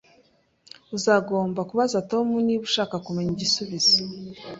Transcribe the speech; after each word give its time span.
Uzagomba 0.95 1.59
kubaza 1.69 1.97
Tom 2.11 2.25
niba 2.45 2.63
ushaka 2.69 2.95
kumenya 3.05 3.29
igisubizo 3.35 3.97